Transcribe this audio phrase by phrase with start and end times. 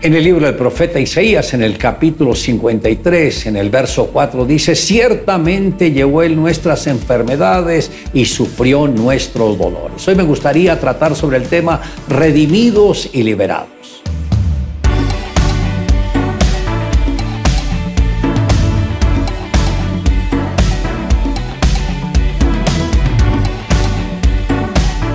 [0.00, 4.76] En el libro del profeta Isaías, en el capítulo 53, en el verso 4, dice,
[4.76, 10.06] ciertamente llevó él nuestras enfermedades y sufrió nuestros dolores.
[10.06, 13.68] Hoy me gustaría tratar sobre el tema redimidos y liberados.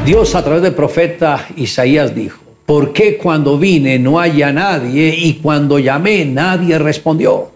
[0.06, 5.36] Dios a través del profeta Isaías dijo, ¿por qué cuando vine no haya nadie y
[5.36, 7.52] cuando llamé nadie respondió?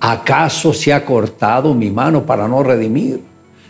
[0.00, 3.20] ¿Acaso se ha cortado mi mano para no redimir?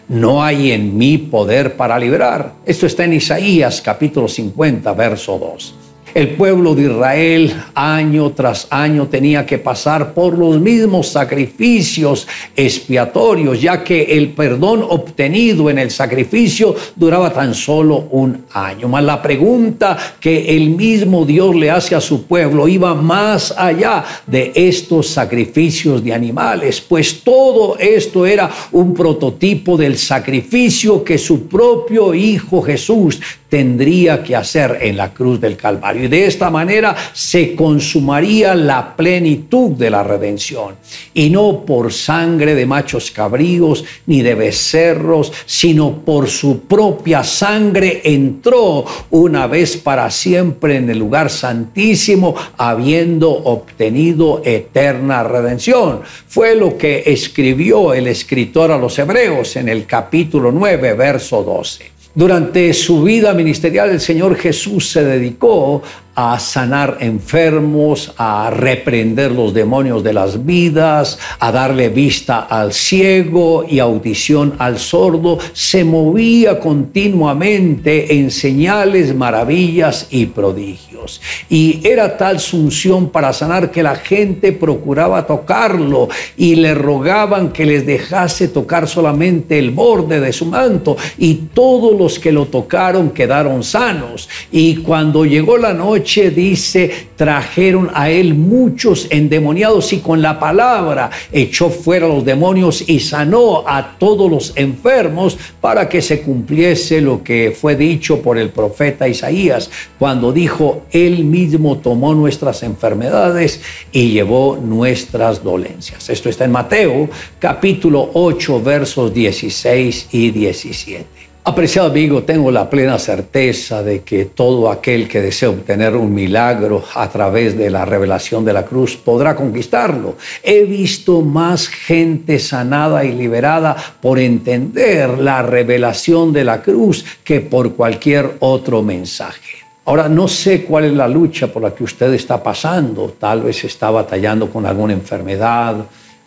[0.09, 2.52] No hay en mí poder para librar.
[2.66, 5.84] Esto está en Isaías capítulo 50, verso 2.
[6.14, 13.60] El pueblo de Israel año tras año tenía que pasar por los mismos sacrificios expiatorios,
[13.60, 18.87] ya que el perdón obtenido en el sacrificio duraba tan solo un año.
[18.87, 24.04] Mas la pregunta que el mismo Dios le hace a su pueblo iba más allá
[24.24, 31.49] de estos sacrificios de animales, pues todo esto era un prototipo del sacrificio que su
[31.49, 33.21] propio Hijo Jesús
[33.55, 36.02] tendría que hacer en la cruz del Calvario.
[36.02, 40.74] Y de esta manera se consumaría la plenitud de la redención.
[41.15, 48.01] Y no por sangre de machos cabríos ni de becerros, sino por su propia sangre
[48.02, 56.01] entró una vez para siempre en el lugar santísimo, habiendo obtenido eterna redención.
[56.27, 61.93] Fue lo que escribió el escritor a los hebreos en el capítulo 9, verso 12.
[62.15, 65.82] Durante su vida ministerial el Señor Jesús se dedicó
[66.15, 73.65] a sanar enfermos, a reprender los demonios de las vidas, a darle vista al ciego
[73.69, 81.21] y audición al sordo, se movía continuamente en señales, maravillas y prodigios.
[81.50, 87.53] Y era tal su unción para sanar que la gente procuraba tocarlo y le rogaban
[87.53, 90.97] que les dejase tocar solamente el borde de su manto.
[91.19, 94.28] Y todos los que lo tocaron quedaron sanos.
[94.50, 101.10] Y cuando llegó la noche, dice, trajeron a él muchos endemoniados y con la palabra
[101.32, 107.22] echó fuera los demonios y sanó a todos los enfermos para que se cumpliese lo
[107.22, 113.60] que fue dicho por el profeta Isaías cuando dijo, él mismo tomó nuestras enfermedades
[113.92, 116.09] y llevó nuestras dolencias.
[116.10, 121.34] Esto está en Mateo capítulo 8 versos 16 y 17.
[121.47, 126.82] Apreciado amigo, tengo la plena certeza de que todo aquel que desea obtener un milagro
[126.94, 130.16] a través de la revelación de la cruz podrá conquistarlo.
[130.43, 137.43] He visto más gente sanada y liberada por entender la revelación de la cruz que
[137.43, 139.59] por cualquier otro mensaje.
[139.84, 143.16] Ahora, no sé cuál es la lucha por la que usted está pasando.
[143.21, 145.77] Tal vez está batallando con alguna enfermedad,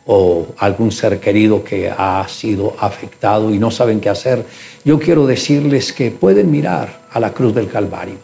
[0.07, 4.45] o algún ser querido que ha sido afectado y no saben qué hacer,
[4.83, 8.15] yo quiero decirles que pueden mirar a la cruz del Calvario.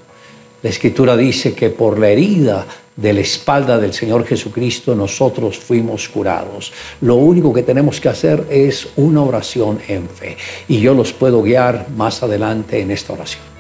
[0.61, 6.07] La escritura dice que por la herida de la espalda del Señor Jesucristo nosotros fuimos
[6.07, 6.71] curados.
[7.01, 10.37] Lo único que tenemos que hacer es una oración en fe.
[10.67, 13.52] Y yo los puedo guiar más adelante en esta oración.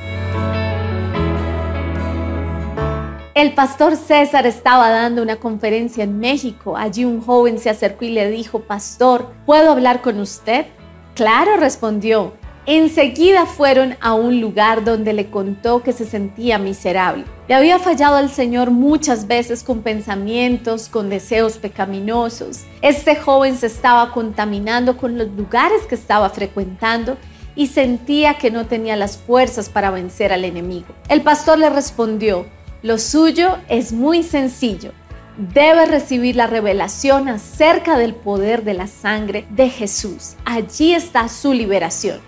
[3.43, 6.77] El pastor César estaba dando una conferencia en México.
[6.77, 10.67] Allí un joven se acercó y le dijo, Pastor, ¿puedo hablar con usted?
[11.13, 12.35] Claro, respondió.
[12.65, 17.25] Enseguida fueron a un lugar donde le contó que se sentía miserable.
[17.49, 22.61] Le había fallado al Señor muchas veces con pensamientos, con deseos pecaminosos.
[22.81, 27.17] Este joven se estaba contaminando con los lugares que estaba frecuentando
[27.57, 30.87] y sentía que no tenía las fuerzas para vencer al enemigo.
[31.09, 32.45] El pastor le respondió,
[32.83, 34.91] lo suyo es muy sencillo.
[35.37, 40.35] Debe recibir la revelación acerca del poder de la sangre de Jesús.
[40.43, 42.19] Allí está su liberación.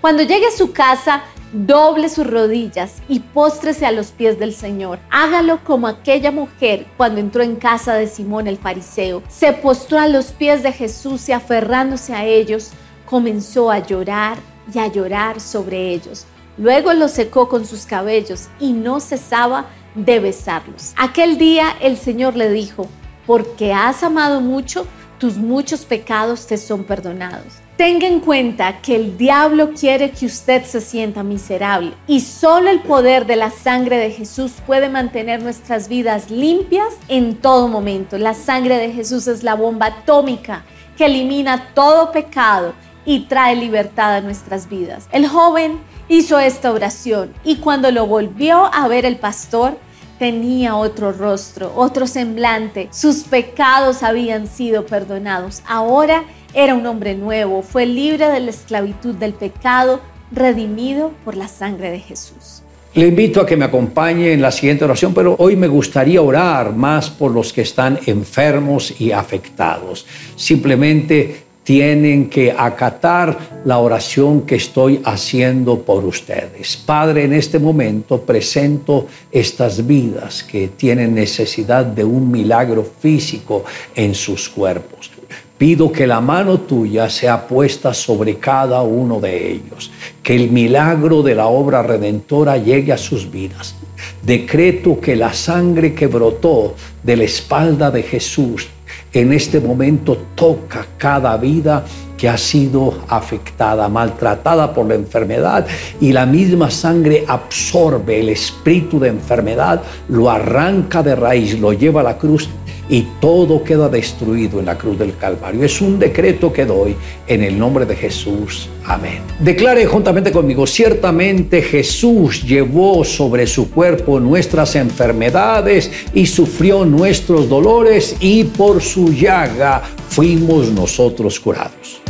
[0.00, 5.00] Cuando llegue a su casa, doble sus rodillas y póstrese a los pies del Señor.
[5.10, 9.20] Hágalo como aquella mujer cuando entró en casa de Simón el fariseo.
[9.28, 12.70] Se postró a los pies de Jesús y aferrándose a ellos,
[13.04, 14.38] comenzó a llorar
[14.72, 16.24] y a llorar sobre ellos.
[16.56, 20.92] Luego los secó con sus cabellos y no cesaba de besarlos.
[20.96, 22.88] Aquel día el Señor le dijo,
[23.26, 24.86] porque has amado mucho,
[25.18, 27.64] tus muchos pecados te son perdonados.
[27.76, 32.80] Tenga en cuenta que el diablo quiere que usted se sienta miserable y solo el
[32.80, 38.16] poder de la sangre de Jesús puede mantener nuestras vidas limpias en todo momento.
[38.16, 40.64] La sangre de Jesús es la bomba atómica
[40.96, 42.74] que elimina todo pecado
[43.04, 45.08] y trae libertad a nuestras vidas.
[45.10, 49.78] El joven hizo esta oración y cuando lo volvió a ver el pastor,
[50.18, 52.88] tenía otro rostro, otro semblante.
[52.92, 55.62] Sus pecados habían sido perdonados.
[55.66, 61.48] Ahora era un hombre nuevo, fue libre de la esclavitud del pecado, redimido por la
[61.48, 62.62] sangre de Jesús.
[62.94, 66.72] Le invito a que me acompañe en la siguiente oración, pero hoy me gustaría orar
[66.72, 70.06] más por los que están enfermos y afectados.
[70.36, 76.76] Simplemente tienen que acatar la oración que estoy haciendo por ustedes.
[76.76, 83.64] Padre, en este momento presento estas vidas que tienen necesidad de un milagro físico
[83.94, 85.10] en sus cuerpos.
[85.56, 89.90] Pido que la mano tuya sea puesta sobre cada uno de ellos,
[90.22, 93.74] que el milagro de la obra redentora llegue a sus vidas.
[94.20, 98.68] Decreto que la sangre que brotó de la espalda de Jesús
[99.14, 101.84] en este momento toca cada vida
[102.16, 105.66] que ha sido afectada, maltratada por la enfermedad
[106.00, 112.00] y la misma sangre absorbe el espíritu de enfermedad, lo arranca de raíz, lo lleva
[112.00, 112.48] a la cruz
[112.88, 115.64] y todo queda destruido en la cruz del Calvario.
[115.64, 116.96] Es un decreto que doy
[117.26, 118.68] en el nombre de Jesús.
[118.84, 119.22] Amén.
[119.40, 128.16] Declare juntamente conmigo, ciertamente Jesús llevó sobre su cuerpo nuestras enfermedades y sufrió nuestros dolores
[128.20, 132.03] y por su llaga fuimos nosotros curados.